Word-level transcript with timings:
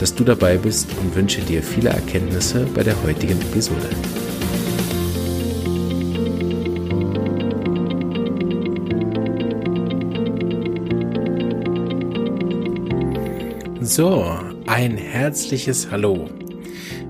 dass 0.00 0.14
du 0.14 0.24
dabei 0.24 0.56
bist 0.56 0.88
und 1.00 1.14
wünsche 1.14 1.40
dir 1.40 1.62
viele 1.62 1.90
Erkenntnisse 1.90 2.66
bei 2.74 2.82
der 2.82 3.02
heutigen 3.02 3.40
Episode. 3.40 3.88
So, 13.80 14.38
ein 14.66 14.96
herzliches 14.96 15.90
Hallo. 15.90 16.28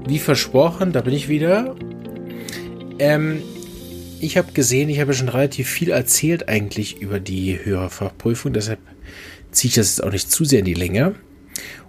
Wie 0.06 0.18
versprochen, 0.18 0.92
da 0.92 1.00
bin 1.00 1.12
ich 1.12 1.28
wieder. 1.28 1.76
Ähm, 2.98 3.42
ich 4.20 4.38
habe 4.38 4.52
gesehen, 4.52 4.88
ich 4.88 5.00
habe 5.00 5.12
schon 5.12 5.28
relativ 5.28 5.68
viel 5.68 5.90
erzählt 5.90 6.48
eigentlich 6.48 7.02
über 7.02 7.20
die 7.20 7.58
Hörerfachprüfung, 7.62 8.52
deshalb 8.52 8.80
ziehe 9.50 9.68
ich 9.68 9.74
das 9.74 9.96
jetzt 9.96 10.04
auch 10.04 10.12
nicht 10.12 10.30
zu 10.30 10.44
sehr 10.44 10.60
in 10.60 10.64
die 10.64 10.74
Länge. 10.74 11.14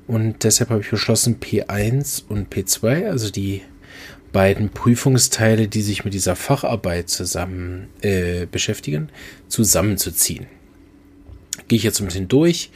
Und 0.10 0.44
deshalb 0.44 0.72
habe 0.72 0.82
ich 0.82 0.90
beschlossen, 0.90 1.40
P1 1.40 2.24
und 2.28 2.52
P2, 2.52 3.10
also 3.10 3.30
die 3.30 3.62
beiden 4.32 4.70
Prüfungsteile, 4.70 5.68
die 5.68 5.84
sich 5.84 6.04
mit 6.04 6.16
dieser 6.16 6.36
Facharbeit 6.36 7.10
zusammen 7.10 7.90
äh, 8.02 8.48
beschäftigen, 8.48 9.10
zusammenzuziehen. 9.50 10.48
Gehe 11.68 11.78
ich 11.78 11.84
jetzt 11.84 12.00
ein 12.02 12.08
bisschen 12.08 12.28
durch. 12.28 12.72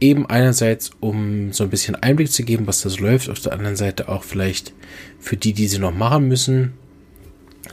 Eben 0.00 0.26
einerseits, 0.26 0.90
um 1.00 1.50
so 1.54 1.64
ein 1.64 1.70
bisschen 1.70 1.94
Einblick 1.94 2.30
zu 2.30 2.42
geben, 2.42 2.66
was 2.66 2.82
das 2.82 3.00
läuft, 3.00 3.30
auf 3.30 3.40
der 3.40 3.54
anderen 3.54 3.76
Seite 3.76 4.10
auch 4.10 4.22
vielleicht 4.22 4.74
für 5.18 5.38
die, 5.38 5.54
die 5.54 5.68
sie 5.68 5.78
noch 5.78 5.94
machen 5.94 6.28
müssen, 6.28 6.74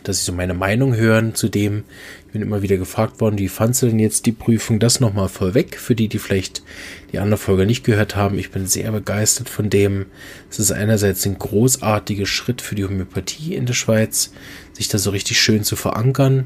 dass 0.04 0.20
sie 0.20 0.26
so 0.26 0.34
meine 0.34 0.54
Meinung 0.54 0.96
hören 0.96 1.36
zu 1.36 1.50
dem. 1.50 1.84
Ich 2.26 2.34
bin 2.34 2.42
immer 2.42 2.62
wieder 2.62 2.78
gefragt 2.78 3.22
worden, 3.22 3.38
wie 3.38 3.48
fandst 3.48 3.82
du 3.82 3.88
denn 3.88 4.00
jetzt 4.00 4.26
die 4.26 4.32
Prüfung? 4.32 4.80
Das 4.80 5.00
nochmal 5.00 5.30
vorweg, 5.30 5.78
für 5.78 5.96
die, 5.96 6.08
die 6.08 6.20
vielleicht 6.20 6.64
die 7.12 7.20
andere 7.20 7.38
Folge 7.38 7.66
nicht 7.66 7.84
gehört 7.84 8.16
haben. 8.16 8.40
Ich 8.40 8.52
bin 8.52 8.66
sehr 8.66 8.92
begeistert 8.92 9.50
von 9.50 9.70
dem. 9.70 10.08
Es 10.50 10.60
ist 10.60 10.72
einerseits 10.72 11.26
ein 11.26 11.38
großartiger 11.38 12.26
Schritt 12.26 12.62
für 12.62 12.76
die 12.76 12.86
Homöopathie 12.86 13.54
in 13.54 13.66
der 13.66 13.74
Schweiz, 13.74 14.32
sich 14.74 14.88
da 14.88 14.98
so 14.98 15.12
richtig 15.12 15.40
schön 15.40 15.64
zu 15.64 15.76
verankern. 15.76 16.46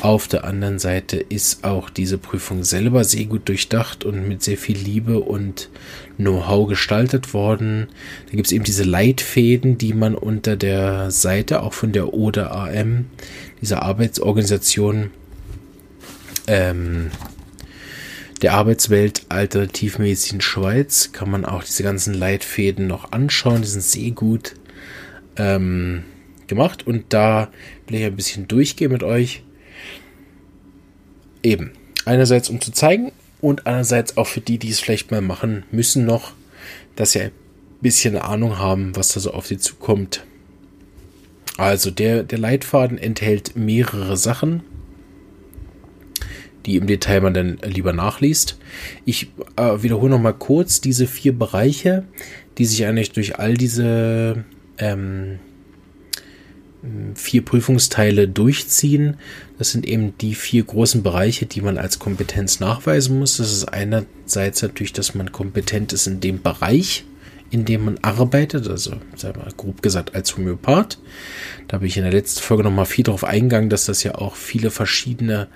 Auf 0.00 0.28
der 0.28 0.44
anderen 0.44 0.78
Seite 0.78 1.16
ist 1.16 1.64
auch 1.64 1.90
diese 1.90 2.18
Prüfung 2.18 2.62
selber 2.62 3.02
sehr 3.02 3.24
gut 3.24 3.48
durchdacht 3.48 4.04
und 4.04 4.28
mit 4.28 4.44
sehr 4.44 4.56
viel 4.56 4.76
Liebe 4.76 5.18
und 5.18 5.70
Know-how 6.18 6.68
gestaltet 6.68 7.34
worden. 7.34 7.88
Da 8.26 8.32
gibt 8.32 8.46
es 8.46 8.52
eben 8.52 8.62
diese 8.62 8.84
Leitfäden, 8.84 9.76
die 9.76 9.94
man 9.94 10.14
unter 10.14 10.56
der 10.56 11.10
Seite 11.10 11.62
auch 11.62 11.72
von 11.72 11.90
der 11.90 12.14
ODA 12.14 12.46
AM, 12.48 13.06
dieser 13.60 13.82
Arbeitsorganisation 13.82 15.10
ähm, 16.46 17.10
der 18.40 18.54
Arbeitswelt 18.54 19.22
Alternativmedizin 19.30 20.40
Schweiz, 20.40 21.10
kann 21.10 21.28
man 21.28 21.44
auch 21.44 21.64
diese 21.64 21.82
ganzen 21.82 22.14
Leitfäden 22.14 22.86
noch 22.86 23.10
anschauen. 23.10 23.62
Die 23.62 23.68
sind 23.68 23.82
sehr 23.82 24.12
gut 24.12 24.54
ähm, 25.36 26.04
gemacht 26.46 26.86
und 26.86 27.06
da 27.08 27.50
will 27.88 27.98
ich 27.98 28.04
ein 28.04 28.14
bisschen 28.14 28.46
durchgehen 28.46 28.92
mit 28.92 29.02
euch 29.02 29.42
Eben. 31.48 31.70
Einerseits, 32.04 32.50
um 32.50 32.60
zu 32.60 32.72
zeigen 32.72 33.10
und 33.40 33.66
andererseits 33.66 34.18
auch 34.18 34.26
für 34.26 34.42
die, 34.42 34.58
die 34.58 34.68
es 34.68 34.80
vielleicht 34.80 35.10
mal 35.10 35.22
machen 35.22 35.62
müssen 35.70 36.04
noch, 36.04 36.32
dass 36.94 37.12
sie 37.12 37.22
ein 37.22 37.30
bisschen 37.80 38.18
Ahnung 38.18 38.58
haben, 38.58 38.94
was 38.94 39.08
da 39.14 39.20
so 39.20 39.32
auf 39.32 39.46
sie 39.46 39.56
zukommt. 39.56 40.24
Also 41.56 41.90
der, 41.90 42.22
der 42.22 42.38
Leitfaden 42.38 42.98
enthält 42.98 43.56
mehrere 43.56 44.18
Sachen, 44.18 44.62
die 46.66 46.76
im 46.76 46.86
Detail 46.86 47.22
man 47.22 47.32
dann 47.32 47.58
lieber 47.64 47.94
nachliest. 47.94 48.58
Ich 49.06 49.30
äh, 49.56 49.82
wiederhole 49.82 50.10
noch 50.10 50.20
mal 50.20 50.34
kurz 50.34 50.82
diese 50.82 51.06
vier 51.06 51.32
Bereiche, 51.32 52.04
die 52.58 52.66
sich 52.66 52.84
eigentlich 52.84 53.12
durch 53.12 53.38
all 53.38 53.54
diese 53.54 54.44
ähm, 54.76 55.38
vier 57.14 57.44
Prüfungsteile 57.44 58.28
durchziehen. 58.28 59.16
Das 59.58 59.72
sind 59.72 59.86
eben 59.86 60.16
die 60.18 60.34
vier 60.34 60.62
großen 60.62 61.02
Bereiche, 61.02 61.46
die 61.46 61.60
man 61.60 61.76
als 61.76 61.98
Kompetenz 61.98 62.60
nachweisen 62.60 63.18
muss. 63.18 63.38
Das 63.38 63.52
ist 63.52 63.64
einerseits 63.64 64.62
natürlich, 64.62 64.92
dass 64.92 65.14
man 65.14 65.32
kompetent 65.32 65.92
ist 65.92 66.06
in 66.06 66.20
dem 66.20 66.40
Bereich, 66.40 67.04
in 67.50 67.64
dem 67.64 67.84
man 67.84 67.98
arbeitet, 68.02 68.68
also 68.68 68.92
sagen 69.16 69.40
wir 69.42 69.52
grob 69.56 69.82
gesagt 69.82 70.14
als 70.14 70.36
Homöopath. 70.36 70.98
Da 71.66 71.76
habe 71.76 71.86
ich 71.86 71.96
in 71.96 72.04
der 72.04 72.12
letzten 72.12 72.42
Folge 72.42 72.62
nochmal 72.62 72.86
viel 72.86 73.04
darauf 73.04 73.24
eingegangen, 73.24 73.70
dass 73.70 73.86
das 73.86 74.02
ja 74.04 74.14
auch 74.14 74.36
viele 74.36 74.70
verschiedene 74.70 75.48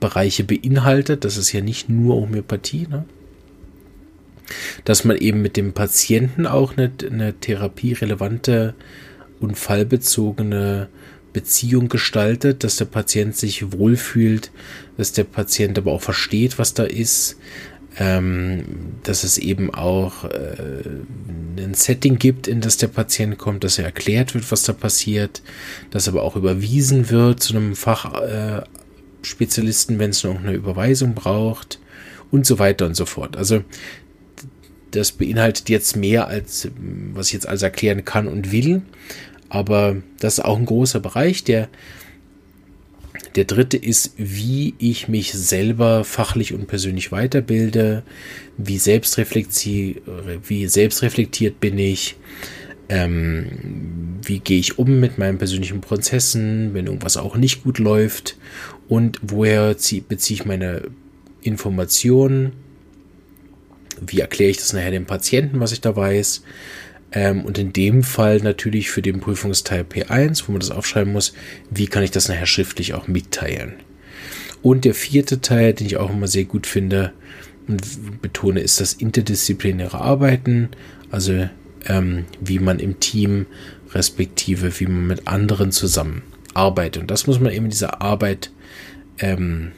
Bereiche 0.00 0.42
beinhaltet. 0.42 1.24
Das 1.24 1.36
ist 1.36 1.52
ja 1.52 1.60
nicht 1.60 1.88
nur 1.88 2.16
Homöopathie. 2.16 2.88
Ne? 2.88 3.04
Dass 4.84 5.04
man 5.04 5.16
eben 5.16 5.42
mit 5.42 5.56
dem 5.56 5.72
Patienten 5.72 6.46
auch 6.46 6.76
eine, 6.76 6.90
eine 7.08 7.34
therapierelevante 7.34 8.74
und 9.40 9.58
fallbezogene 9.58 10.88
Beziehung 11.32 11.88
gestaltet, 11.88 12.64
dass 12.64 12.76
der 12.76 12.86
Patient 12.86 13.36
sich 13.36 13.72
wohlfühlt, 13.72 14.50
dass 14.96 15.12
der 15.12 15.24
Patient 15.24 15.78
aber 15.78 15.92
auch 15.92 16.02
versteht, 16.02 16.58
was 16.58 16.74
da 16.74 16.84
ist, 16.84 17.36
ähm, 17.98 18.64
dass 19.02 19.24
es 19.24 19.38
eben 19.38 19.74
auch 19.74 20.24
äh, 20.24 20.82
ein 21.56 21.74
Setting 21.74 22.18
gibt, 22.18 22.46
in 22.46 22.60
das 22.60 22.76
der 22.76 22.86
Patient 22.88 23.38
kommt, 23.38 23.64
dass 23.64 23.78
er 23.78 23.84
erklärt 23.84 24.34
wird, 24.34 24.52
was 24.52 24.62
da 24.62 24.72
passiert, 24.72 25.42
dass 25.90 26.08
aber 26.08 26.22
auch 26.22 26.36
überwiesen 26.36 27.10
wird 27.10 27.40
zu 27.40 27.56
einem 27.56 27.74
Fachspezialisten, 27.74 29.96
äh, 29.96 29.98
wenn 29.98 30.10
es 30.10 30.22
noch 30.24 30.38
eine 30.38 30.52
Überweisung 30.52 31.14
braucht 31.14 31.80
und 32.30 32.46
so 32.46 32.58
weiter 32.58 32.86
und 32.86 32.94
so 32.94 33.06
fort. 33.06 33.36
Also 33.36 33.64
das 34.92 35.12
beinhaltet 35.12 35.68
jetzt 35.68 35.96
mehr 35.96 36.28
als 36.28 36.68
was 37.12 37.28
ich 37.28 37.34
jetzt 37.34 37.48
alles 37.48 37.62
erklären 37.62 38.04
kann 38.04 38.26
und 38.26 38.52
will. 38.52 38.82
Aber 39.48 39.96
das 40.20 40.34
ist 40.34 40.44
auch 40.44 40.58
ein 40.58 40.66
großer 40.66 41.00
Bereich. 41.00 41.44
Der, 41.44 41.68
der 43.34 43.44
dritte 43.44 43.76
ist, 43.76 44.12
wie 44.16 44.74
ich 44.78 45.08
mich 45.08 45.32
selber 45.32 46.04
fachlich 46.04 46.52
und 46.52 46.66
persönlich 46.66 47.12
weiterbilde, 47.12 48.02
wie 48.56 48.78
selbstreflektiert, 48.78 50.02
wie 50.46 50.66
selbstreflektiert 50.66 51.60
bin 51.60 51.78
ich, 51.78 52.16
ähm, 52.88 53.46
wie 54.22 54.40
gehe 54.40 54.58
ich 54.58 54.78
um 54.78 55.00
mit 55.00 55.18
meinen 55.18 55.38
persönlichen 55.38 55.80
Prozessen, 55.80 56.74
wenn 56.74 56.86
irgendwas 56.86 57.16
auch 57.16 57.36
nicht 57.36 57.62
gut 57.62 57.78
läuft 57.78 58.36
und 58.88 59.18
woher 59.22 59.74
beziehe 59.74 60.40
ich 60.40 60.44
meine 60.44 60.82
Informationen, 61.42 62.52
wie 64.00 64.20
erkläre 64.20 64.50
ich 64.50 64.58
das 64.58 64.72
nachher 64.72 64.90
dem 64.90 65.06
Patienten, 65.06 65.60
was 65.60 65.72
ich 65.72 65.80
da 65.80 65.94
weiß, 65.94 66.42
ähm, 67.12 67.44
und 67.44 67.58
in 67.58 67.72
dem 67.72 68.02
Fall 68.02 68.38
natürlich 68.38 68.90
für 68.90 69.02
den 69.02 69.20
Prüfungsteil 69.20 69.82
P1, 69.82 70.44
wo 70.46 70.52
man 70.52 70.60
das 70.60 70.70
aufschreiben 70.70 71.12
muss, 71.12 71.32
wie 71.70 71.86
kann 71.86 72.02
ich 72.02 72.10
das 72.10 72.28
nachher 72.28 72.46
schriftlich 72.46 72.94
auch 72.94 73.08
mitteilen. 73.08 73.74
Und 74.62 74.84
der 74.84 74.94
vierte 74.94 75.40
Teil, 75.40 75.72
den 75.72 75.86
ich 75.86 75.96
auch 75.96 76.10
immer 76.10 76.26
sehr 76.26 76.44
gut 76.44 76.66
finde 76.66 77.12
und 77.66 78.20
betone, 78.20 78.60
ist 78.60 78.80
das 78.80 78.94
interdisziplinäre 78.94 80.00
Arbeiten, 80.00 80.70
also 81.10 81.48
ähm, 81.86 82.24
wie 82.40 82.58
man 82.58 82.78
im 82.78 82.98
Team 83.00 83.46
respektive 83.94 84.78
wie 84.80 84.86
man 84.86 85.06
mit 85.06 85.28
anderen 85.28 85.72
zusammenarbeitet. 85.72 87.02
Und 87.02 87.10
das 87.10 87.26
muss 87.26 87.40
man 87.40 87.52
eben 87.52 87.66
in 87.66 87.70
dieser 87.70 88.02
Arbeit 88.02 88.50
ähm, 89.18 89.72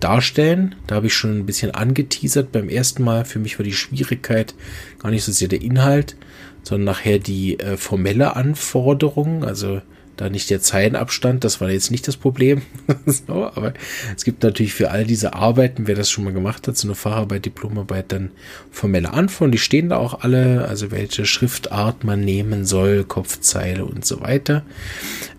darstellen. 0.00 0.74
Da 0.86 0.96
habe 0.96 1.06
ich 1.06 1.14
schon 1.14 1.38
ein 1.38 1.46
bisschen 1.46 1.70
angeteasert 1.70 2.52
beim 2.52 2.68
ersten 2.68 3.02
Mal. 3.02 3.24
Für 3.24 3.38
mich 3.38 3.58
war 3.58 3.64
die 3.64 3.72
Schwierigkeit 3.72 4.54
gar 4.98 5.10
nicht 5.10 5.24
so 5.24 5.32
sehr 5.32 5.48
der 5.48 5.62
Inhalt, 5.62 6.16
sondern 6.62 6.84
nachher 6.84 7.18
die 7.18 7.58
äh, 7.58 7.76
formelle 7.76 8.36
Anforderung, 8.36 9.44
also 9.44 9.80
da 10.18 10.28
nicht 10.28 10.50
der 10.50 10.60
Zeilenabstand, 10.60 11.44
das 11.44 11.60
war 11.60 11.70
jetzt 11.70 11.90
nicht 11.90 12.08
das 12.08 12.16
Problem. 12.16 12.62
so, 13.06 13.46
aber 13.46 13.72
es 14.16 14.24
gibt 14.24 14.42
natürlich 14.42 14.74
für 14.74 14.90
all 14.90 15.04
diese 15.04 15.34
Arbeiten, 15.34 15.86
wer 15.86 15.94
das 15.94 16.10
schon 16.10 16.24
mal 16.24 16.32
gemacht 16.32 16.66
hat, 16.66 16.76
so 16.76 16.88
eine 16.88 16.94
Facharbeit, 16.94 17.44
Diplomarbeit, 17.44 18.12
dann 18.12 18.32
formelle 18.70 19.12
Anforderungen, 19.12 19.52
die 19.52 19.58
stehen 19.58 19.88
da 19.90 19.96
auch 19.96 20.20
alle, 20.20 20.66
also 20.66 20.90
welche 20.90 21.24
Schriftart 21.24 22.04
man 22.04 22.20
nehmen 22.20 22.64
soll, 22.64 23.04
Kopfzeile 23.04 23.84
und 23.84 24.04
so 24.04 24.20
weiter. 24.20 24.64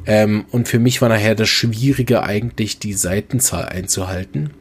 Ähm, 0.06 0.46
und 0.50 0.68
für 0.68 0.80
mich 0.80 1.02
war 1.02 1.10
nachher 1.10 1.36
das 1.36 1.50
Schwierige 1.50 2.24
eigentlich, 2.24 2.80
die 2.80 2.94
Seitenzahl 2.94 3.66
einzuhalten, 3.66 4.52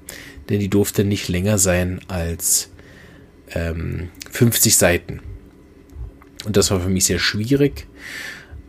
denn 0.49 0.59
die 0.61 0.69
durfte 0.69 1.05
nicht 1.05 1.29
länger 1.29 1.59
sein 1.59 2.01
als 2.09 2.71
ähm, 3.55 4.09
50 4.31 4.77
Seiten. 4.77 5.21
Und 6.45 6.57
das 6.57 6.71
war 6.71 6.81
für 6.81 6.89
mich 6.89 7.05
sehr 7.05 7.19
schwierig. 7.19 7.87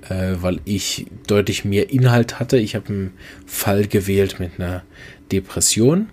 äh, 0.10 0.36
weil 0.42 0.60
ich 0.66 1.06
deutlich 1.28 1.66
mehr 1.66 1.90
Inhalt 1.92 2.40
hatte. 2.40 2.58
Ich 2.58 2.76
habe 2.76 2.90
einen 2.90 3.12
Fall 3.46 3.88
gewählt 3.88 4.40
mit 4.40 4.60
einer 4.60 4.84
Depression 5.32 6.10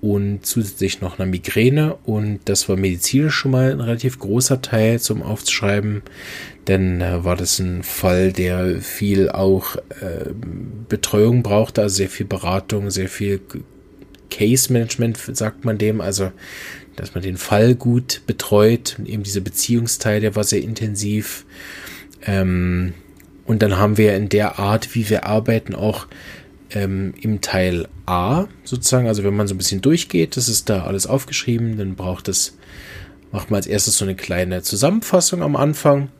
und 0.00 0.44
zusätzlich 0.44 1.00
noch 1.00 1.18
einer 1.18 1.30
Migräne 1.30 1.94
und 2.04 2.40
das 2.46 2.68
war 2.68 2.76
medizinisch 2.76 3.34
schon 3.34 3.52
mal 3.52 3.70
ein 3.70 3.80
relativ 3.80 4.18
großer 4.18 4.60
Teil 4.60 4.98
zum 5.00 5.22
Aufzuschreiben, 5.22 6.02
denn 6.66 7.00
äh, 7.00 7.24
war 7.24 7.36
das 7.36 7.60
ein 7.60 7.84
Fall, 7.84 8.32
der 8.32 8.80
viel 8.80 9.30
auch 9.30 9.76
äh, 9.76 10.30
Betreuung 10.88 11.44
brauchte, 11.44 11.82
also 11.82 11.96
sehr 11.96 12.10
viel 12.10 12.26
Beratung, 12.26 12.90
sehr 12.90 13.08
viel 13.08 13.40
Case 14.32 14.72
Management, 14.72 15.18
sagt 15.32 15.64
man 15.64 15.78
dem, 15.78 16.00
also 16.00 16.32
dass 16.96 17.14
man 17.14 17.22
den 17.22 17.36
Fall 17.36 17.74
gut 17.74 18.22
betreut, 18.26 18.96
eben 19.04 19.22
dieser 19.22 19.40
Beziehungsteil, 19.40 20.20
der 20.20 20.36
war 20.36 20.44
sehr 20.44 20.62
intensiv. 20.62 21.44
Ähm, 22.26 22.94
und 23.44 23.62
dann 23.62 23.76
haben 23.76 23.98
wir 23.98 24.14
in 24.14 24.28
der 24.28 24.58
Art, 24.58 24.94
wie 24.94 25.08
wir 25.08 25.26
arbeiten, 25.26 25.74
auch 25.74 26.06
ähm, 26.70 27.14
im 27.20 27.40
Teil 27.40 27.88
A 28.06 28.46
sozusagen, 28.64 29.06
also 29.06 29.24
wenn 29.24 29.36
man 29.36 29.48
so 29.48 29.54
ein 29.54 29.58
bisschen 29.58 29.80
durchgeht, 29.80 30.36
das 30.36 30.48
ist 30.48 30.68
da 30.68 30.84
alles 30.84 31.06
aufgeschrieben, 31.06 31.76
dann 31.76 31.94
braucht 31.94 32.28
es, 32.28 32.56
macht 33.32 33.50
man 33.50 33.58
als 33.58 33.66
erstes 33.66 33.98
so 33.98 34.04
eine 34.04 34.14
kleine 34.14 34.62
Zusammenfassung 34.62 35.42
am 35.42 35.56
Anfang. 35.56 36.10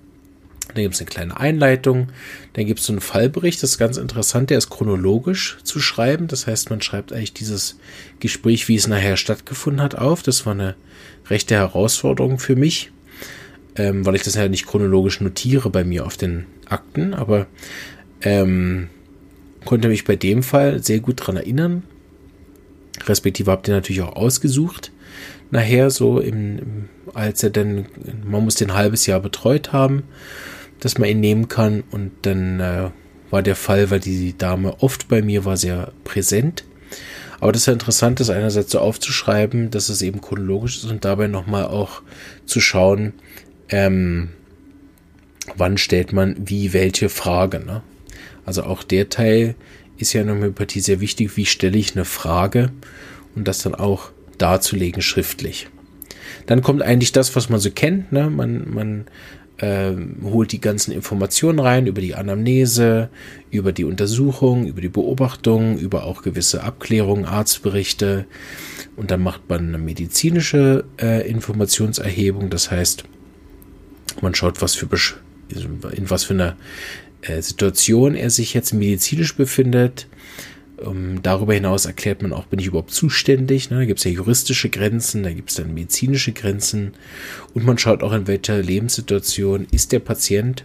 Dann 0.75 0.83
gibt 0.83 0.95
es 0.95 1.01
eine 1.01 1.11
kleine 1.11 1.39
Einleitung. 1.39 2.09
Dann 2.55 2.67
gibt 2.67 2.81
es 2.81 2.87
so 2.87 2.93
einen 2.93 3.01
Fallbericht. 3.01 3.63
Das 3.63 3.71
ist 3.71 3.79
ganz 3.79 3.97
interessant. 3.97 4.51
Der 4.51 4.59
ist 4.59 4.71
chronologisch 4.71 5.59
zu 5.63 5.81
schreiben. 5.81 6.29
Das 6.29 6.47
heißt, 6.47 6.71
man 6.71 6.83
schreibt 6.83 7.13
eigentlich 7.13 7.35
dieses 7.35 7.79
Gespräch, 8.21 8.69
wie 8.69 8.77
es 8.77 8.87
nachher 8.87 9.17
stattgefunden 9.17 9.83
hat, 9.83 9.95
auf. 9.95 10.23
Das 10.23 10.47
war 10.47 10.53
eine 10.53 10.75
rechte 11.29 11.55
Herausforderung 11.55 12.39
für 12.39 12.57
mich, 12.57 12.91
ähm, 13.77 14.05
weil 14.05 14.17
ich 14.17 14.23
das 14.23 14.35
ja 14.35 14.49
nicht 14.49 14.67
chronologisch 14.67 15.21
notiere 15.21 15.71
bei 15.71 15.85
mir 15.85 16.07
auf 16.07 16.17
den 16.17 16.47
Akten. 16.69 17.15
Aber 17.15 17.47
ähm, 18.23 18.89
konnte 19.65 19.89
mich 19.89 20.05
bei 20.05 20.17
dem 20.17 20.43
Fall 20.43 20.83
sehr 20.83 21.01
gut 21.01 21.27
dran 21.27 21.37
erinnern. 21.37 21.85
Respektive 23.07 23.51
habt 23.51 23.69
ihr 23.69 23.75
natürlich 23.75 24.03
auch 24.03 24.17
ausgesucht. 24.17 24.93
Nachher 25.51 25.91
so 25.91 26.19
im, 26.19 26.89
als 27.15 27.43
er 27.43 27.51
dann, 27.51 27.87
man 28.25 28.45
muss 28.45 28.55
den 28.55 28.75
halbes 28.75 29.07
Jahr 29.07 29.21
betreut 29.21 29.73
haben, 29.73 30.05
dass 30.83 30.99
man 30.99 31.09
ihn 31.09 31.21
nehmen 31.21 31.49
kann. 31.49 31.85
Und 31.91 32.11
dann 32.23 32.61
äh, 32.61 32.91
war 33.31 33.43
der 33.43 33.57
Fall, 33.57 33.91
weil 33.91 34.01
die 34.01 34.37
Dame 34.37 34.83
oft 34.83 35.09
bei 35.09 35.23
mir 35.23 35.45
war, 35.45 35.57
sehr 35.57 35.93
präsent. 36.05 36.65
Aber 37.41 37.53
das 37.53 37.63
ist 37.63 37.67
ja 37.67 37.73
interessant, 37.73 38.21
das 38.21 38.31
einerseits 38.31 38.73
so 38.73 38.81
aufzuschreiben, 38.81 39.71
dass 39.71 39.89
es 39.89 40.03
eben 40.03 40.21
chronologisch 40.21 40.79
ist 40.79 40.91
und 40.91 41.05
dabei 41.05 41.29
nochmal 41.29 41.65
auch 41.65 42.03
zu 42.47 42.61
schauen, 42.61 43.15
ähm, 43.69 44.31
wann 45.57 45.79
stellt 45.79 46.13
man 46.13 46.37
wie 46.39 46.73
welche 46.73 47.09
Frage. 47.09 47.61
Ne? 47.61 47.83
Also 48.45 48.65
auch 48.65 48.83
der 48.83 49.09
Teil 49.09 49.55
ist 49.99 50.13
ja 50.13 50.21
in 50.21 50.27
der 50.27 50.37
Homöopathie 50.37 50.81
sehr 50.81 51.01
wichtig, 51.01 51.37
wie 51.37 51.47
stelle 51.47 51.79
ich 51.79 51.95
eine 51.95 52.05
Frage 52.05 52.71
und 53.35 53.49
das 53.49 53.63
dann 53.63 53.75
auch 53.75 54.11
darzulegen 54.39 55.03
schriftlich. 55.03 55.69
Dann 56.47 56.63
kommt 56.63 56.83
eigentlich 56.83 57.13
das, 57.13 57.35
was 57.37 57.49
man 57.49 57.61
so 57.61 57.71
kennt. 57.71 58.13
Ne? 58.13 58.31
Man, 58.31 58.73
man 58.73 59.05
äh, 59.59 59.93
holt 60.23 60.53
die 60.53 60.61
ganzen 60.61 60.93
Informationen 60.93 61.59
rein 61.59 61.87
über 61.87 62.01
die 62.01 62.15
Anamnese, 62.15 63.11
über 63.51 63.73
die 63.73 63.85
Untersuchung, 63.85 64.67
über 64.67 64.81
die 64.81 64.89
Beobachtung, 64.89 65.79
über 65.79 66.05
auch 66.05 66.23
gewisse 66.23 66.63
Abklärungen, 66.65 67.25
Arztberichte. 67.25 68.27
Und 68.97 69.11
dann 69.11 69.23
macht 69.23 69.49
man 69.49 69.69
eine 69.69 69.79
medizinische 69.79 70.85
äh, 71.01 71.29
Informationserhebung. 71.29 72.51
Das 72.51 72.71
heißt, 72.71 73.05
man 74.21 74.35
schaut, 74.35 74.61
was 74.61 74.75
für 74.75 74.89
in 75.49 76.11
was 76.11 76.25
für 76.25 76.35
einer 76.35 76.57
äh, 77.23 77.41
Situation 77.41 78.15
er 78.15 78.31
sich 78.31 78.55
jetzt 78.55 78.73
medizinisch 78.73 79.37
befindet. 79.37 80.07
Um, 80.85 81.23
darüber 81.23 81.55
hinaus 81.55 81.85
erklärt 81.85 82.23
man 82.23 82.33
auch, 82.33 82.47
bin 82.47 82.59
ich 82.59 82.67
überhaupt 82.67 82.93
zuständig. 82.93 83.71
Ne? 83.71 83.79
Da 83.79 83.85
gibt 83.85 83.99
es 83.99 84.05
ja 84.05 84.11
juristische 84.11 84.69
Grenzen, 84.69 85.23
da 85.23 85.33
gibt 85.33 85.51
es 85.51 85.57
dann 85.57 85.75
medizinische 85.75 86.33
Grenzen. 86.33 86.95
Und 87.55 87.65
man 87.65 87.79
schaut 87.79 88.03
auch, 88.03 88.13
in 88.13 88.27
welcher 88.27 88.61
Lebenssituation 88.61 89.67
ist 89.71 89.93
der 89.93 90.01
Patient 90.01 90.65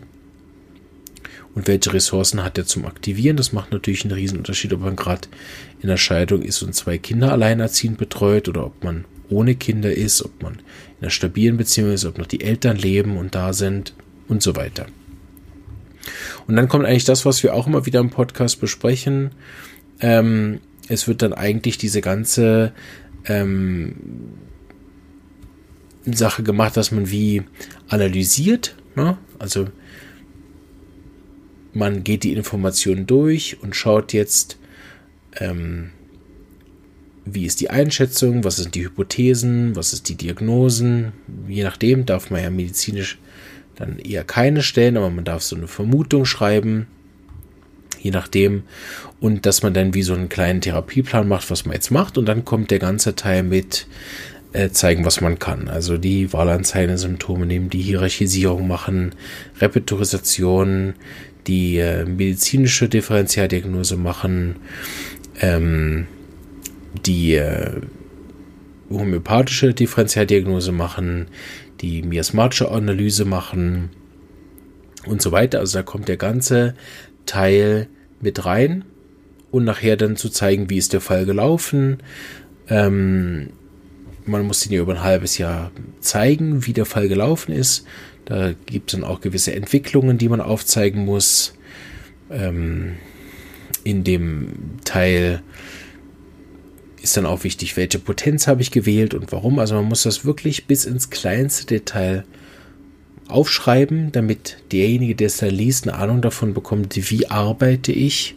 und 1.56 1.68
welche 1.68 1.94
Ressourcen 1.94 2.44
hat 2.44 2.58
er 2.58 2.66
zum 2.66 2.86
Aktivieren. 2.86 3.38
Das 3.38 3.54
macht 3.54 3.72
natürlich 3.72 4.04
einen 4.04 4.14
Riesenunterschied, 4.14 4.74
ob 4.74 4.82
man 4.82 4.96
gerade 4.96 5.28
in 5.82 5.90
der 5.90 5.98
Scheidung 5.98 6.42
ist 6.42 6.62
und 6.62 6.74
zwei 6.74 6.98
Kinder 6.98 7.32
alleinerziehend 7.32 7.98
betreut 7.98 8.48
oder 8.48 8.66
ob 8.66 8.84
man 8.84 9.06
ohne 9.30 9.56
Kinder 9.56 9.92
ist, 9.92 10.24
ob 10.24 10.42
man 10.42 10.54
in 10.54 10.62
einer 11.02 11.10
stabilen 11.10 11.58
Beziehung 11.58 11.92
ist, 11.92 12.06
ob 12.06 12.18
noch 12.18 12.28
die 12.28 12.42
Eltern 12.42 12.78
leben 12.78 13.18
und 13.18 13.36
da 13.36 13.54
sind 13.54 13.94
und 14.28 14.42
so 14.42 14.56
weiter. 14.56 14.88
Und 16.48 16.56
dann 16.56 16.68
kommt 16.68 16.86
eigentlich 16.86 17.06
das, 17.06 17.26
was 17.26 17.44
wir 17.44 17.54
auch 17.54 17.68
immer 17.68 17.86
wieder 17.86 18.00
im 18.00 18.10
Podcast 18.10 18.60
besprechen. 18.62 19.32
Ähm, 20.00 20.60
es 20.90 21.08
wird 21.08 21.22
dann 21.22 21.34
eigentlich 21.34 21.78
diese 21.78 22.02
ganze 22.02 22.72
ähm, 23.26 23.96
Sache 26.06 26.44
gemacht, 26.44 26.78
dass 26.78 26.92
man 26.92 27.10
wie 27.10 27.44
analysiert. 27.90 28.76
Ne? 28.96 29.18
Also 29.40 29.68
man 31.74 32.04
geht 32.04 32.24
die 32.24 32.34
Informationen 32.34 33.06
durch 33.06 33.58
und 33.62 33.76
schaut 33.76 34.14
jetzt, 34.14 34.58
ähm, 35.40 35.92
wie 37.26 37.46
ist 37.46 37.60
die 37.60 37.70
Einschätzung, 37.70 38.44
was 38.44 38.56
sind 38.56 38.74
die 38.74 38.86
Hypothesen, 38.86 39.76
was 39.76 39.94
ist 39.94 40.08
die 40.08 40.16
Diagnosen. 40.16 41.12
Je 41.48 41.64
nachdem 41.64 42.06
darf 42.06 42.32
man 42.32 42.42
ja 42.42 42.50
medizinisch 42.50 43.20
dann 43.76 44.00
eher 44.00 44.24
keine 44.24 44.64
stellen, 44.64 44.98
aber 44.98 45.10
man 45.10 45.26
darf 45.26 45.44
so 45.44 45.56
eine 45.56 45.68
Vermutung 45.68 46.26
schreiben, 46.26 46.88
je 48.02 48.12
nachdem. 48.12 48.64
Und 49.20 49.46
dass 49.46 49.64
man 49.64 49.74
dann 49.74 49.94
wie 49.94 50.04
so 50.04 50.14
einen 50.14 50.30
kleinen 50.30 50.62
Therapieplan 50.62 51.28
macht, 51.28 51.50
was 51.50 51.66
man 51.66 51.74
jetzt 51.74 51.92
macht. 51.92 52.18
Und 52.18 52.26
dann 52.26 52.46
kommt 52.46 52.72
der 52.72 52.80
ganze 52.80 53.16
Teil 53.16 53.44
mit 53.44 53.88
äh, 54.54 54.70
zeigen, 54.70 55.06
was 55.06 55.22
man 55.22 55.40
kann. 55.40 55.68
Also 55.68 55.98
die 55.98 56.32
Wahlanzeigen, 56.34 56.98
Symptome 56.98 57.46
nehmen, 57.46 57.70
die 57.70 57.82
Hierarchisierung 57.82 58.68
machen, 58.68 59.14
Repetitorisation, 59.60 60.94
die 61.48 61.78
äh, 61.78 62.06
medizinische 62.06 62.90
Differentialdiagnose 62.90 63.98
machen, 63.98 64.58
ähm, 65.42 66.08
die 67.06 67.36
äh, 67.36 67.82
homöopathische 68.90 69.74
Differentialdiagnose 69.74 70.72
machen, 70.72 71.28
die 71.82 72.02
miasmatische 72.02 72.72
Analyse 72.72 73.26
machen 73.26 73.90
und 75.06 75.22
so 75.22 75.32
weiter. 75.32 75.60
Also 75.60 75.80
da 75.80 75.84
kommt 75.84 76.08
der 76.08 76.18
ganze 76.18 76.76
Teil 77.26 77.88
mit 78.22 78.46
rein 78.46 78.86
und 79.52 79.64
nachher 79.64 79.98
dann 79.98 80.16
zu 80.16 80.30
zeigen, 80.30 80.70
wie 80.70 80.78
ist 80.78 80.94
der 80.94 81.02
Fall 81.02 81.26
gelaufen. 81.26 81.98
Ähm, 82.70 83.50
man 84.26 84.46
muss 84.46 84.62
den 84.62 84.74
ja 84.74 84.82
über 84.82 84.94
ein 84.94 85.04
halbes 85.04 85.38
Jahr 85.38 85.72
zeigen, 86.00 86.66
wie 86.66 86.74
der 86.74 86.86
Fall 86.86 87.08
gelaufen 87.08 87.54
ist. 87.54 87.86
Da 88.26 88.54
gibt 88.66 88.92
es 88.92 89.00
dann 89.00 89.10
auch 89.10 89.22
gewisse 89.22 89.54
Entwicklungen, 89.54 90.18
die 90.18 90.28
man 90.28 90.42
aufzeigen 90.42 91.06
muss. 91.06 91.54
Ähm, 92.30 92.98
in 93.84 94.04
dem 94.04 94.80
Teil 94.84 95.42
ist 97.02 97.16
dann 97.16 97.26
auch 97.26 97.46
wichtig, 97.46 97.78
welche 97.78 98.00
Potenz 98.00 98.48
habe 98.48 98.62
ich 98.62 98.72
gewählt 98.72 99.14
und 99.14 99.32
warum. 99.32 99.60
Also 99.60 99.76
man 99.76 99.86
muss 99.86 100.04
das 100.04 100.26
wirklich 100.26 100.66
bis 100.68 100.84
ins 100.84 101.10
kleinste 101.10 101.66
Detail 101.66 102.26
aufschreiben, 103.28 104.12
damit 104.12 104.58
derjenige, 104.72 105.16
der 105.16 105.28
es 105.28 105.38
da 105.38 105.48
liest, 105.48 105.88
eine 105.88 105.98
Ahnung 105.98 106.22
davon 106.22 106.54
bekommt, 106.54 106.96
wie 107.12 107.28
arbeite 107.28 107.92
ich, 107.92 108.36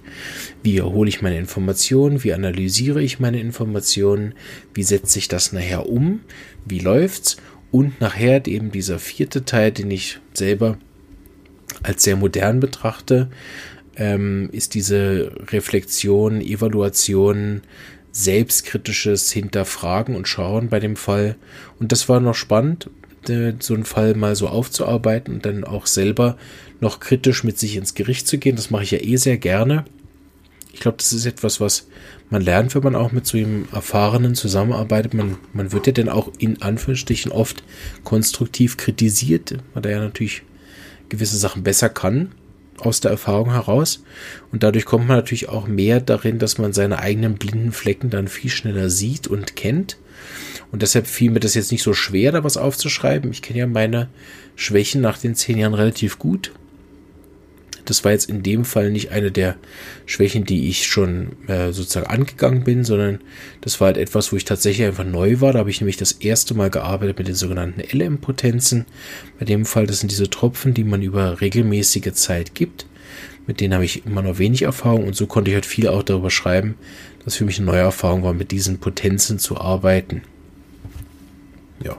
wie 0.63 0.79
erhole 0.79 1.09
ich 1.09 1.23
meine 1.23 1.39
Informationen, 1.39 2.25
wie 2.25 2.33
analysiere 2.33 3.03
ich 3.03 3.21
meine 3.21 3.41
Informationen, 3.41 4.35
wie 4.75 4.83
setze 4.83 5.19
ich 5.19 5.29
das 5.29 5.53
nachher 5.53 5.89
um, 5.89 6.21
wie 6.65 6.81
läuft's 6.81 7.37
und 7.71 8.01
nachher 8.01 8.47
eben 8.47 8.73
dieser 8.73 8.99
vierte 8.99 9.45
Teil, 9.45 9.71
den 9.73 9.91
ich 9.91 10.19
selber 10.33 10.79
als 11.83 12.03
sehr 12.03 12.17
modern 12.17 12.61
betrachte, 12.61 13.31
ähm, 13.97 14.49
ist 14.53 14.75
diese 14.75 15.33
Reflexion, 15.51 16.41
Evaluation, 16.41 17.63
selbstkritisches 18.13 19.31
Hinterfragen 19.31 20.17
und 20.17 20.27
Schauen 20.27 20.69
bei 20.69 20.81
dem 20.81 20.97
Fall. 20.97 21.37
Und 21.79 21.93
das 21.93 22.09
war 22.09 22.19
noch 22.19 22.35
spannend, 22.35 22.91
so 23.27 23.75
einen 23.75 23.85
Fall 23.85 24.15
mal 24.15 24.35
so 24.35 24.49
aufzuarbeiten 24.49 25.35
und 25.35 25.47
dann 25.47 25.65
auch 25.65 25.87
selber 25.87 26.37
noch 26.81 27.01
kritisch 27.01 27.45
mit 27.45 27.59
sich 27.59 27.77
ins 27.77 27.95
Gericht 27.95 28.27
zu 28.27 28.39
gehen. 28.39 28.57
Das 28.57 28.71
mache 28.71 28.85
ich 28.85 28.91
ja 28.91 28.99
eh 28.99 29.17
sehr 29.17 29.37
gerne. 29.37 29.85
Ich 30.73 30.81
glaube, 30.81 30.99
das 30.99 31.13
ist 31.13 31.27
etwas, 31.27 31.61
was 31.61 31.89
man 32.31 32.43
lernt, 32.43 32.75
wenn 32.75 32.83
man 32.83 32.95
auch 32.95 33.13
mit 33.13 33.27
so 33.27 33.37
einem 33.37 33.67
Erfahrenen 33.73 34.35
zusammenarbeitet. 34.35 35.15
Man, 35.15 35.37
man 35.53 35.73
wird 35.73 35.87
ja 35.87 35.93
dann 35.93 36.09
auch 36.09 36.31
in 36.39 36.63
Anführungsstrichen 36.63 37.33
oft 37.33 37.63
konstruktiv 38.05 38.77
kritisiert, 38.77 39.59
weil 39.75 39.85
er 39.87 39.93
ja 39.93 40.01
natürlich 40.01 40.43
gewisse 41.09 41.37
Sachen 41.37 41.63
besser 41.63 41.89
kann 41.89 42.33
aus 42.79 43.01
der 43.01 43.11
Erfahrung 43.11 43.51
heraus. 43.51 44.03
Und 44.53 44.63
dadurch 44.63 44.85
kommt 44.85 45.09
man 45.09 45.19
natürlich 45.19 45.49
auch 45.49 45.67
mehr 45.67 46.01
darin, 46.01 46.39
dass 46.39 46.59
man 46.59 46.73
seine 46.73 46.99
eigenen 47.01 47.35
blinden 47.35 47.73
Flecken 47.73 48.11
dann 48.11 48.29
viel 48.29 48.51
schneller 48.51 48.91
sieht 48.91 49.27
und 49.27 49.57
kennt. 49.57 49.99
Und 50.73 50.83
deshalb 50.83 51.07
fiel 51.07 51.31
mir 51.31 51.41
das 51.41 51.55
jetzt 51.55 51.73
nicht 51.73 51.83
so 51.83 51.95
schwer, 51.95 52.33
da 52.33 52.45
was 52.45 52.57
aufzuschreiben. 52.57 53.31
Ich 53.33 53.43
kenne 53.43 53.59
ja 53.61 53.67
meine 53.67 54.09
Schwächen 54.57 55.01
nach 55.01 55.19
den 55.19 55.35
zehn 55.35 55.59
Jahren 55.59 55.75
relativ 55.75 56.19
gut. 56.19 56.53
das 57.87 58.05
war 58.05 58.13
jetzt 58.13 58.29
in 58.31 58.45
dem 58.45 58.65
Fall 58.65 58.91
nicht 58.91 59.11
eine 59.11 59.33
der 59.33 59.57
Schwächen, 60.07 60.45
die 60.45 60.69
ich 60.69 60.87
schon 60.87 61.33
äh, 61.49 61.73
sozusagen 61.73 62.07
angegangen 62.07 62.63
bin, 62.63 62.85
sondern 62.85 63.19
das 63.63 63.81
war 63.81 63.87
halt 63.87 63.97
etwas, 63.97 64.33
wo 64.33 64.37
ich 64.37 64.45
tatsächlich 64.45 64.87
einfach 64.87 65.05
neu 65.05 65.41
war. 65.41 65.53
Da 65.53 65.59
habe 65.59 65.71
ich 65.71 65.81
nämlich 65.81 65.97
das 65.97 66.13
erste 66.13 66.55
Mal 66.55 66.71
gearbeitet 66.71 67.19
mit 67.19 67.27
den 67.27 67.35
sogenannten 67.35 67.81
LM-Potenzen. 67.81 68.87
Bei 69.41 69.45
dem 69.45 69.65
Fall, 69.67 69.87
das 69.89 70.01
sind 70.01 70.13
diese 70.13 70.31
Tropfen, 70.31 70.73
die 70.73 70.85
man 70.85 71.03
über 71.03 71.41
regelmäßige 71.41 72.13
Zeit 72.13 72.55
gibt. 72.55 72.87
Mit 73.47 73.61
denen 73.61 73.75
habe 73.75 73.85
ich 73.85 74.07
immer 74.07 74.23
noch 74.23 74.39
wenig 74.39 74.63
Erfahrung 74.63 75.09
und 75.09 75.17
so 75.17 75.27
konnte 75.27 75.51
ich 75.51 75.55
halt 75.57 75.67
viel 75.67 75.89
auch 75.89 76.05
darüber 76.05 76.31
schreiben, 76.31 76.77
dass 77.25 77.35
für 77.35 77.45
mich 77.45 77.59
eine 77.59 77.67
neue 77.67 77.81
Erfahrung 77.81 78.23
war, 78.23 78.35
mit 78.35 78.53
diesen 78.53 78.79
Potenzen 78.79 79.41
zu 79.41 79.59
arbeiten. 79.59 80.23
Ja. 81.85 81.97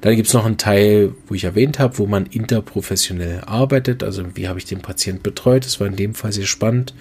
Dann 0.00 0.16
gibt 0.16 0.28
es 0.28 0.34
noch 0.34 0.44
einen 0.44 0.58
Teil, 0.58 1.14
wo 1.26 1.34
ich 1.34 1.44
erwähnt 1.44 1.78
habe, 1.78 1.98
wo 1.98 2.06
man 2.06 2.26
interprofessionell 2.26 3.40
arbeitet. 3.46 4.02
Also 4.02 4.24
wie 4.34 4.48
habe 4.48 4.58
ich 4.58 4.66
den 4.66 4.82
Patient 4.82 5.22
betreut? 5.22 5.64
Das 5.64 5.80
war 5.80 5.86
in 5.86 5.96
dem 5.96 6.14
Fall 6.14 6.32
sehr 6.32 6.46
spannend, 6.46 6.94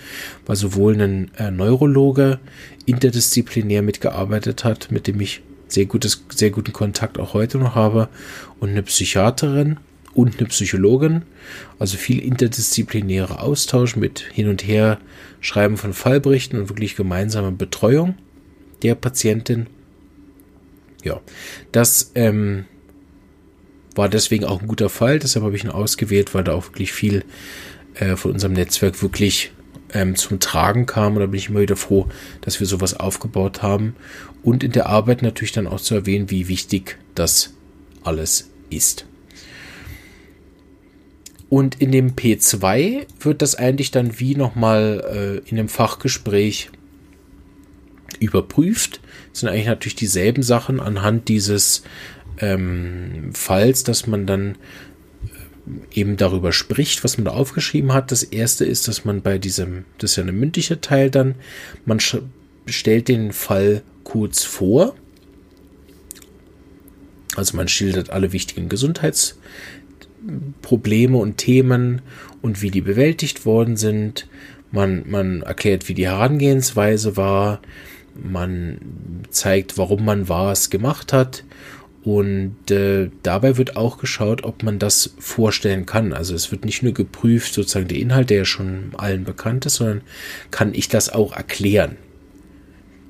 weil 0.45 0.55
sowohl 0.55 0.99
ein 1.01 1.31
äh, 1.37 1.51
Neurologe 1.51 2.39
interdisziplinär 2.85 3.81
mitgearbeitet 3.81 4.63
hat, 4.63 4.91
mit 4.91 5.07
dem 5.07 5.19
ich 5.19 5.41
sehr, 5.67 5.85
gutes, 5.85 6.23
sehr 6.33 6.51
guten 6.51 6.73
Kontakt 6.73 7.19
auch 7.19 7.33
heute 7.33 7.57
noch 7.57 7.75
habe, 7.75 8.07
und 8.59 8.69
eine 8.69 8.83
Psychiaterin 8.83 9.77
und 10.13 10.39
eine 10.39 10.47
Psychologin. 10.47 11.23
Also 11.77 11.97
viel 11.97 12.19
interdisziplinärer 12.19 13.41
Austausch 13.41 13.95
mit 13.95 14.19
hin 14.19 14.47
und 14.47 14.65
her 14.65 14.99
Schreiben 15.41 15.77
von 15.77 15.93
Fallberichten 15.93 16.59
und 16.59 16.69
wirklich 16.69 16.95
gemeinsame 16.95 17.51
Betreuung 17.51 18.15
der 18.81 18.95
Patientin. 18.95 19.67
Ja, 21.05 21.21
das 21.71 22.11
ähm, 22.15 22.65
war 23.93 24.09
deswegen 24.09 24.43
auch 24.43 24.61
ein 24.61 24.67
guter 24.67 24.89
Fall. 24.89 25.19
Deshalb 25.19 25.45
habe 25.45 25.55
ich 25.55 25.63
ihn 25.63 25.69
ausgewählt, 25.69 26.33
weil 26.33 26.43
da 26.43 26.53
auch 26.53 26.65
wirklich 26.65 26.91
viel 26.91 27.23
äh, 27.93 28.15
von 28.15 28.31
unserem 28.31 28.53
Netzwerk 28.53 29.01
wirklich 29.03 29.51
ähm, 29.93 30.15
zum 30.15 30.39
Tragen 30.39 30.87
kam. 30.87 31.13
Und 31.13 31.19
da 31.19 31.27
bin 31.27 31.37
ich 31.37 31.49
immer 31.49 31.61
wieder 31.61 31.75
froh, 31.75 32.07
dass 32.41 32.59
wir 32.59 32.65
sowas 32.65 32.95
aufgebaut 32.95 33.61
haben. 33.61 33.95
Und 34.41 34.63
in 34.63 34.71
der 34.71 34.87
Arbeit 34.87 35.21
natürlich 35.21 35.51
dann 35.51 35.67
auch 35.67 35.79
zu 35.79 35.93
erwähnen, 35.93 36.31
wie 36.31 36.47
wichtig 36.47 36.97
das 37.13 37.53
alles 38.03 38.49
ist. 38.71 39.05
Und 41.49 41.79
in 41.79 41.91
dem 41.91 42.15
P2 42.15 43.05
wird 43.19 43.43
das 43.43 43.53
eigentlich 43.53 43.91
dann 43.91 44.19
wie 44.19 44.35
nochmal 44.35 45.41
äh, 45.45 45.49
in 45.49 45.59
einem 45.59 45.69
Fachgespräch 45.69 46.71
überprüft. 48.21 49.01
Sind 49.33 49.49
eigentlich 49.49 49.67
natürlich 49.67 49.95
dieselben 49.95 50.43
Sachen 50.43 50.79
anhand 50.79 51.27
dieses 51.27 51.83
ähm, 52.37 53.31
Falls, 53.33 53.83
dass 53.83 54.07
man 54.07 54.25
dann 54.25 54.57
äh, 55.25 55.99
eben 55.99 56.17
darüber 56.17 56.51
spricht, 56.51 57.03
was 57.03 57.17
man 57.17 57.25
da 57.25 57.31
aufgeschrieben 57.31 57.93
hat. 57.93 58.11
Das 58.11 58.23
erste 58.23 58.65
ist, 58.65 58.87
dass 58.87 59.05
man 59.05 59.21
bei 59.21 59.37
diesem, 59.37 59.85
das 59.97 60.11
ist 60.11 60.17
ja 60.17 60.23
eine 60.23 60.31
mündliche 60.31 60.81
Teil 60.81 61.09
dann, 61.09 61.35
man 61.85 61.99
stellt 61.99 63.07
den 63.07 63.31
Fall 63.31 63.83
kurz 64.03 64.43
vor. 64.43 64.95
Also 67.35 67.57
man 67.57 67.67
schildert 67.67 68.11
alle 68.11 68.31
wichtigen 68.31 68.69
Gesundheitsprobleme 68.69 71.17
und 71.17 71.37
Themen 71.37 72.01
und 72.41 72.61
wie 72.61 72.71
die 72.71 72.81
bewältigt 72.81 73.45
worden 73.45 73.75
sind. 73.75 74.29
Man, 74.71 75.03
man 75.09 75.41
erklärt, 75.41 75.89
wie 75.89 75.93
die 75.93 76.07
Herangehensweise 76.07 77.17
war. 77.17 77.61
Man 78.15 78.79
zeigt, 79.29 79.77
warum 79.77 80.05
man 80.05 80.29
was 80.29 80.69
gemacht 80.69 81.13
hat 81.13 81.43
und 82.05 82.69
äh, 82.69 83.09
dabei 83.23 83.57
wird 83.57 83.77
auch 83.77 83.97
geschaut, 83.97 84.43
ob 84.43 84.61
man 84.61 84.77
das 84.77 85.15
vorstellen 85.17 85.87
kann. 85.87 86.13
Also 86.13 86.35
es 86.35 86.51
wird 86.51 86.63
nicht 86.63 86.83
nur 86.83 86.93
geprüft, 86.93 87.55
sozusagen 87.55 87.87
der 87.87 87.97
Inhalt, 87.97 88.29
der 88.29 88.37
ja 88.37 88.45
schon 88.45 88.91
allen 88.95 89.23
bekannt 89.23 89.65
ist, 89.65 89.77
sondern 89.77 90.01
kann 90.51 90.75
ich 90.75 90.87
das 90.87 91.09
auch 91.09 91.35
erklären. 91.35 91.97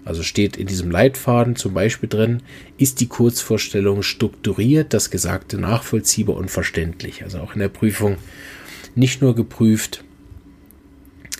Also 0.06 0.24
steht 0.24 0.56
in 0.56 0.68
diesem 0.68 0.92
Leitfaden 0.92 1.58
zum 1.58 1.74
Beispiel 1.74 2.08
drin, 2.08 2.42
ist 2.78 3.02
die 3.02 3.08
Kurzvorstellung 3.08 4.02
strukturiert, 4.02 4.94
das 4.94 5.10
Gesagte 5.10 5.58
nachvollziehbar 5.58 6.38
und 6.38 6.50
verständlich. 6.50 7.22
Also 7.22 7.40
auch 7.40 7.54
in 7.54 7.60
der 7.60 7.70
Prüfung 7.70 8.16
nicht 8.96 9.22
nur 9.22 9.36
geprüft 9.36 10.06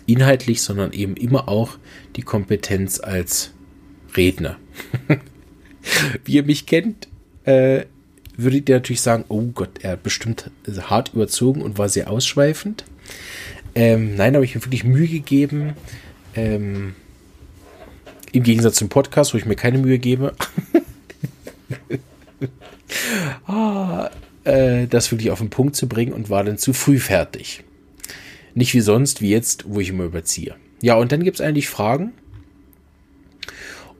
inhaltlich, 0.08 0.62
sondern 0.62 0.92
eben 0.92 1.16
immer 1.16 1.48
auch 1.48 1.78
die 2.18 2.24
Kompetenz 2.24 3.00
als 3.00 3.55
Redner. 4.18 4.58
Wie 6.26 6.34
ihr 6.34 6.44
mich 6.44 6.66
kennt, 6.66 7.08
äh, 7.44 7.86
würdet 8.38 8.70
ihr 8.70 8.76
natürlich 8.76 9.02
sagen, 9.02 9.26
oh 9.30 9.42
Gott, 9.54 9.80
er 9.82 9.92
hat 9.92 10.04
bestimmt 10.04 10.50
hart 10.68 11.14
überzogen 11.14 11.62
und 11.62 11.78
war 11.78 11.90
sehr 11.90 12.10
ausschweifend. 12.10 12.86
Ähm, 13.76 14.16
nein, 14.16 14.36
habe 14.36 14.46
ich 14.46 14.56
mir 14.56 14.64
wirklich 14.64 14.84
Mühe 14.84 15.08
gegeben. 15.08 15.74
Ähm, 16.36 16.96
Im 18.32 18.44
Gegensatz 18.44 18.76
zum 18.76 18.90
Podcast, 18.90 19.34
wo 19.34 19.38
ich 19.38 19.46
mir 19.46 19.56
keine 19.56 19.78
Mühe 19.78 20.00
gebe. 20.00 20.34
ah, 23.48 24.10
äh, 24.44 24.88
das 24.88 25.12
wirklich 25.12 25.32
auf 25.32 25.40
den 25.40 25.50
Punkt 25.50 25.76
zu 25.76 25.88
bringen 25.88 26.14
und 26.14 26.30
war 26.30 26.44
dann 26.44 26.58
zu 26.58 26.74
früh 26.74 27.00
fertig. 27.00 27.64
Nicht 28.54 28.74
wie 28.74 28.82
sonst, 28.82 29.22
wie 29.22 29.30
jetzt, 29.30 29.66
wo 29.68 29.82
ich 29.82 29.90
immer 29.90 30.06
überziehe. 30.06 30.56
Ja, 30.82 30.96
und 30.96 31.12
dann 31.12 31.24
gibt 31.24 31.40
es 31.40 31.46
eigentlich 31.46 31.68
Fragen. 31.68 32.14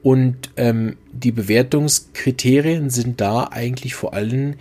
Und 0.06 0.50
ähm, 0.56 0.98
die 1.10 1.32
Bewertungskriterien 1.32 2.90
sind 2.90 3.20
da 3.20 3.48
eigentlich 3.50 3.96
vor 3.96 4.14
allem, 4.14 4.54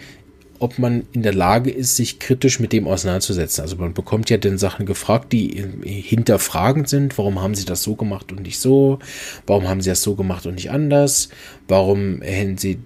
ob 0.58 0.80
man 0.80 1.04
in 1.12 1.22
der 1.22 1.36
Lage 1.36 1.70
ist, 1.70 1.96
sich 1.96 2.18
kritisch 2.18 2.60
mit 2.60 2.74
dem 2.74 2.88
auseinanderzusetzen. 2.88 3.62
Also 3.62 3.76
man 3.76 3.94
bekommt 3.94 4.32
ja 4.32 4.38
den 4.38 4.58
Sachen 4.58 4.88
gefragt, 4.88 5.32
die 5.34 5.64
hinterfragend 5.84 6.90
sind. 6.90 7.16
Warum 7.20 7.44
haben 7.44 7.54
sie 7.54 7.66
das 7.66 7.84
so 7.84 7.96
gemacht 7.96 8.32
und 8.32 8.42
nicht 8.42 8.58
so? 8.58 8.98
Warum 9.46 9.68
haben 9.68 9.82
sie 9.82 9.92
das 9.92 10.02
so 10.02 10.16
gemacht 10.16 10.48
und 10.48 10.56
nicht 10.56 10.72
anders? 10.72 11.30
Warum 11.68 12.24
hätten 12.24 12.58
sie 12.58 12.80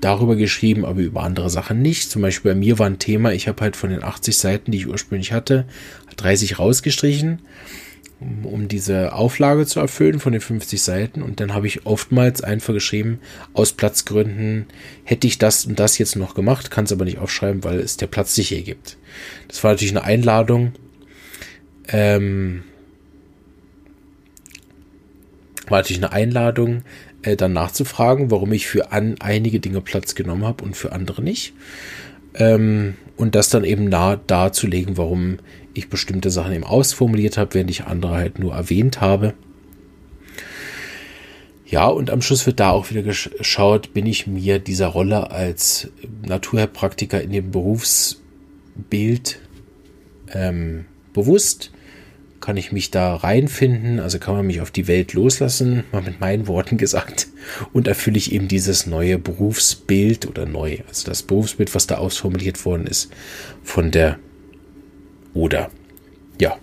darüber 0.00 0.36
geschrieben, 0.36 0.84
aber 0.84 1.00
über 1.00 1.24
andere 1.24 1.50
Sachen 1.50 1.82
nicht? 1.82 2.12
Zum 2.12 2.22
Beispiel 2.22 2.52
bei 2.52 2.58
mir 2.60 2.78
war 2.78 2.86
ein 2.86 3.00
Thema, 3.00 3.32
ich 3.32 3.48
habe 3.48 3.60
halt 3.60 3.74
von 3.74 3.90
den 3.90 4.04
80 4.04 4.36
Seiten, 4.36 4.70
die 4.70 4.78
ich 4.78 4.86
ursprünglich 4.86 5.32
hatte, 5.32 5.66
30 6.16 6.60
rausgestrichen 6.60 7.40
um, 8.22 8.46
um 8.46 8.68
diese 8.68 9.12
Auflage 9.12 9.66
zu 9.66 9.80
erfüllen 9.80 10.20
von 10.20 10.32
den 10.32 10.40
50 10.40 10.80
Seiten. 10.80 11.22
Und 11.22 11.40
dann 11.40 11.54
habe 11.54 11.66
ich 11.66 11.86
oftmals 11.86 12.42
einfach 12.42 12.72
geschrieben, 12.72 13.18
aus 13.52 13.72
Platzgründen 13.72 14.66
hätte 15.04 15.26
ich 15.26 15.38
das 15.38 15.66
und 15.66 15.78
das 15.78 15.98
jetzt 15.98 16.16
noch 16.16 16.34
gemacht, 16.34 16.70
kann 16.70 16.84
es 16.84 16.92
aber 16.92 17.04
nicht 17.04 17.18
aufschreiben, 17.18 17.64
weil 17.64 17.80
es 17.80 17.96
der 17.96 18.06
Platz 18.06 18.34
sich 18.34 18.48
hier 18.48 18.62
gibt. 18.62 18.96
Das 19.48 19.62
war 19.64 19.72
natürlich 19.72 19.92
eine 19.92 20.04
Einladung. 20.04 20.72
Ähm, 21.88 22.64
war 25.68 25.78
natürlich 25.78 26.02
eine 26.02 26.12
Einladung, 26.12 26.82
äh, 27.22 27.36
dann 27.36 27.52
nachzufragen, 27.52 28.30
warum 28.30 28.52
ich 28.52 28.66
für 28.66 28.92
an 28.92 29.16
einige 29.20 29.60
Dinge 29.60 29.80
Platz 29.80 30.14
genommen 30.14 30.44
habe 30.44 30.64
und 30.64 30.76
für 30.76 30.92
andere 30.92 31.22
nicht. 31.22 31.54
Ähm, 32.34 32.94
und 33.16 33.34
das 33.34 33.50
dann 33.50 33.64
eben 33.64 33.84
nah 33.88 34.16
darzulegen, 34.16 34.96
warum 34.96 35.38
ich 35.74 35.88
bestimmte 35.88 36.30
Sachen 36.30 36.52
eben 36.52 36.64
ausformuliert 36.64 37.38
habe, 37.38 37.54
während 37.54 37.70
ich 37.70 37.84
andere 37.84 38.14
halt 38.14 38.38
nur 38.38 38.54
erwähnt 38.54 39.00
habe. 39.00 39.34
Ja, 41.66 41.86
und 41.86 42.10
am 42.10 42.20
Schluss 42.20 42.44
wird 42.44 42.60
da 42.60 42.70
auch 42.70 42.90
wieder 42.90 43.02
geschaut, 43.02 43.94
bin 43.94 44.04
ich 44.04 44.26
mir 44.26 44.58
dieser 44.58 44.88
Rolle 44.88 45.30
als 45.30 45.88
Naturheilpraktiker 46.26 47.22
in 47.22 47.32
dem 47.32 47.50
Berufsbild 47.50 49.38
ähm, 50.34 50.84
bewusst? 51.14 51.70
Kann 52.42 52.56
ich 52.56 52.72
mich 52.72 52.90
da 52.90 53.14
reinfinden? 53.14 54.00
Also 54.00 54.18
kann 54.18 54.34
man 54.34 54.46
mich 54.46 54.60
auf 54.60 54.72
die 54.72 54.88
Welt 54.88 55.12
loslassen, 55.12 55.84
mal 55.92 56.02
mit 56.02 56.20
meinen 56.20 56.48
Worten 56.48 56.76
gesagt. 56.76 57.28
Und 57.72 57.86
erfülle 57.86 58.18
ich 58.18 58.32
eben 58.32 58.48
dieses 58.48 58.86
neue 58.86 59.16
Berufsbild 59.16 60.26
oder 60.26 60.44
neu, 60.44 60.78
also 60.88 61.06
das 61.06 61.22
Berufsbild, 61.22 61.74
was 61.74 61.86
da 61.86 61.98
ausformuliert 61.98 62.64
worden 62.66 62.86
ist 62.86 63.10
von 63.62 63.92
der 63.92 64.18
oder 65.34 65.70
ja, 66.40 66.58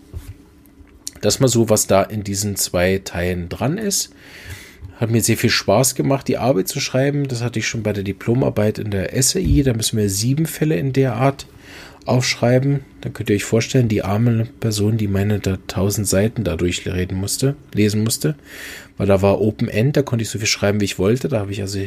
das 1.21 1.39
mal 1.39 1.47
so, 1.47 1.69
was 1.69 1.87
da 1.87 2.03
in 2.03 2.23
diesen 2.23 2.57
zwei 2.57 3.01
Teilen 3.03 3.47
dran 3.47 3.77
ist. 3.77 4.09
Hat 4.99 5.09
mir 5.09 5.21
sehr 5.21 5.37
viel 5.37 5.49
Spaß 5.49 5.95
gemacht, 5.95 6.27
die 6.27 6.37
Arbeit 6.37 6.67
zu 6.67 6.81
schreiben. 6.81 7.27
Das 7.27 7.41
hatte 7.41 7.59
ich 7.59 7.67
schon 7.67 7.83
bei 7.83 7.93
der 7.93 8.03
Diplomarbeit 8.03 8.79
in 8.79 8.91
der 8.91 9.21
SAI. 9.21 9.61
Da 9.63 9.73
müssen 9.73 9.97
wir 9.97 10.09
sieben 10.09 10.45
Fälle 10.45 10.75
in 10.75 10.91
der 10.91 11.13
Art 11.15 11.47
aufschreiben. 12.05 12.81
Da 12.99 13.09
könnt 13.09 13.29
ihr 13.29 13.37
euch 13.37 13.45
vorstellen, 13.45 13.87
die 13.87 14.03
arme 14.03 14.45
Person, 14.59 14.97
die 14.97 15.07
meine 15.07 15.39
da 15.39 15.57
tausend 15.67 16.05
Seiten 16.05 16.43
dadurch 16.43 16.85
reden 16.85 17.17
musste, 17.17 17.55
lesen 17.73 18.03
musste. 18.03 18.35
Weil 18.97 19.07
da 19.07 19.21
war 19.21 19.39
Open 19.39 19.69
End, 19.69 19.95
da 19.95 20.01
konnte 20.01 20.23
ich 20.23 20.29
so 20.29 20.37
viel 20.37 20.47
schreiben, 20.47 20.81
wie 20.81 20.85
ich 20.85 20.99
wollte. 20.99 21.29
Da 21.29 21.39
habe 21.39 21.53
ich 21.53 21.61
also 21.61 21.79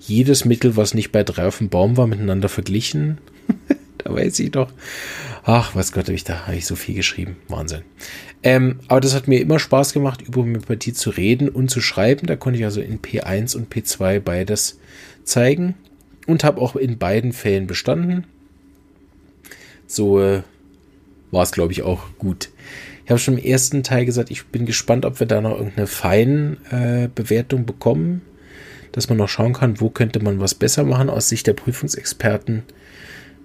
jedes 0.00 0.46
Mittel, 0.46 0.74
was 0.74 0.94
nicht 0.94 1.12
bei 1.12 1.24
drei 1.24 1.48
auf 1.48 1.58
dem 1.58 1.68
Baum 1.68 1.98
war, 1.98 2.06
miteinander 2.06 2.48
verglichen. 2.48 3.18
da 3.98 4.12
weiß 4.12 4.38
ich 4.40 4.50
doch. 4.50 4.70
Ach, 5.44 5.74
was 5.74 5.92
Gott, 5.92 6.04
habe 6.04 6.14
ich 6.14 6.24
da, 6.24 6.46
habe 6.46 6.56
ich 6.56 6.66
so 6.66 6.76
viel 6.76 6.94
geschrieben. 6.94 7.36
Wahnsinn. 7.48 7.82
Ähm, 8.42 8.80
aber 8.88 9.00
das 9.00 9.14
hat 9.14 9.28
mir 9.28 9.40
immer 9.40 9.58
Spaß 9.58 9.92
gemacht, 9.92 10.22
über 10.22 10.42
Homöopathie 10.42 10.92
zu 10.92 11.10
reden 11.10 11.48
und 11.48 11.70
zu 11.70 11.80
schreiben. 11.80 12.26
Da 12.26 12.36
konnte 12.36 12.58
ich 12.58 12.64
also 12.64 12.80
in 12.80 13.00
P1 13.00 13.56
und 13.56 13.72
P2 13.72 14.20
beides 14.20 14.78
zeigen 15.24 15.74
und 16.26 16.44
habe 16.44 16.60
auch 16.60 16.76
in 16.76 16.98
beiden 16.98 17.32
Fällen 17.32 17.66
bestanden. 17.66 18.24
So, 19.86 20.20
äh, 20.20 20.42
war 21.30 21.42
es, 21.42 21.52
glaube 21.52 21.72
ich, 21.72 21.82
auch 21.82 22.04
gut. 22.18 22.50
Ich 23.04 23.10
habe 23.10 23.18
schon 23.18 23.38
im 23.38 23.44
ersten 23.44 23.82
Teil 23.82 24.04
gesagt, 24.04 24.30
ich 24.30 24.46
bin 24.46 24.66
gespannt, 24.66 25.06
ob 25.06 25.18
wir 25.18 25.26
da 25.26 25.40
noch 25.40 25.56
irgendeine 25.56 25.86
Feinbewertung 25.86 27.60
äh, 27.60 27.64
bekommen, 27.64 28.20
dass 28.92 29.08
man 29.08 29.16
noch 29.16 29.28
schauen 29.30 29.54
kann, 29.54 29.80
wo 29.80 29.88
könnte 29.88 30.22
man 30.22 30.40
was 30.40 30.54
besser 30.54 30.84
machen 30.84 31.08
aus 31.08 31.28
Sicht 31.28 31.46
der 31.46 31.54
Prüfungsexperten. 31.54 32.64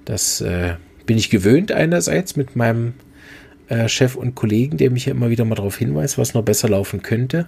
Das 0.05 0.41
äh, 0.41 0.75
bin 1.05 1.17
ich 1.17 1.29
gewöhnt 1.29 1.71
einerseits 1.71 2.35
mit 2.35 2.55
meinem 2.55 2.93
äh, 3.67 3.87
Chef 3.87 4.15
und 4.15 4.35
Kollegen, 4.35 4.77
der 4.77 4.91
mich 4.91 5.05
ja 5.05 5.11
immer 5.11 5.29
wieder 5.29 5.45
mal 5.45 5.55
darauf 5.55 5.77
hinweist, 5.77 6.17
was 6.17 6.33
noch 6.33 6.43
besser 6.43 6.69
laufen 6.69 7.01
könnte. 7.01 7.47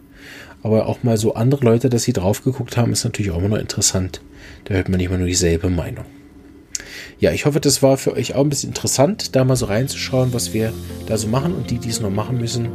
Aber 0.64 0.88
auch 0.88 1.04
mal 1.04 1.18
so 1.18 1.36
andere 1.36 1.64
Leute, 1.64 1.90
dass 1.90 2.04
sie 2.04 2.14
drauf 2.14 2.44
geguckt 2.44 2.78
haben, 2.78 2.92
ist 2.92 3.04
natürlich 3.04 3.32
auch 3.32 3.40
immer 3.40 3.50
noch 3.50 3.60
interessant. 3.60 4.22
Da 4.66 4.74
hört 4.74 4.90
man 4.90 4.98
nicht 4.98 5.08
immer 5.08 5.18
nur 5.18 5.28
dieselbe 5.28 5.70
Meinung 5.70 6.06
ja, 7.20 7.32
ich 7.32 7.46
hoffe, 7.46 7.60
das 7.60 7.82
war 7.82 7.98
für 7.98 8.14
euch 8.14 8.36
auch 8.36 8.42
ein 8.42 8.50
bisschen 8.50 8.70
interessant, 8.70 9.36
da 9.36 9.44
mal 9.44 9.56
so 9.56 9.66
reinzuschauen, 9.66 10.34
was 10.34 10.54
wir 10.54 10.74
da 11.08 11.18
so 11.18 11.28
machen. 11.28 11.54
Und 11.54 11.72
die, 11.72 11.78
die 11.78 11.90
es 11.90 12.02
noch 12.02 12.10
machen 12.10 12.38
müssen, 12.38 12.70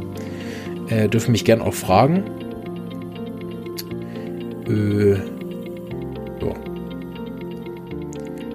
äh, 0.89 1.07
dürfen 1.07 1.31
mich 1.31 1.45
gern 1.45 1.61
auch 1.61 1.73
fragen. 1.73 2.23
Äh, 4.67 5.40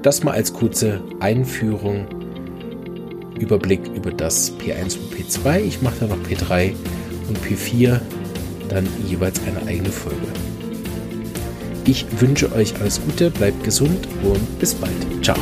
Das 0.06 0.22
mal 0.22 0.34
als 0.34 0.52
kurze 0.52 1.00
Einführung, 1.18 2.06
Überblick 3.40 3.80
über 3.92 4.12
das 4.12 4.52
P1 4.52 4.96
und 4.98 5.12
P2. 5.12 5.58
Ich 5.58 5.82
mache 5.82 5.96
dann 5.98 6.10
noch 6.10 6.28
P3 6.28 6.74
und 7.26 7.36
P4 7.40 7.98
dann 8.68 8.86
jeweils 9.04 9.40
eine 9.48 9.66
eigene 9.66 9.90
Folge. 9.90 10.28
Ich 11.86 12.06
wünsche 12.20 12.52
euch 12.52 12.80
alles 12.80 13.00
Gute, 13.04 13.32
bleibt 13.32 13.64
gesund 13.64 14.06
und 14.22 14.60
bis 14.60 14.76
bald. 14.76 14.94
Ciao. 15.24 15.36